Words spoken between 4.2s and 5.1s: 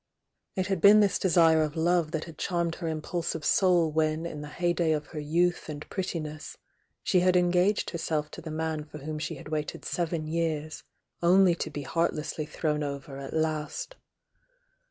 in the heyday of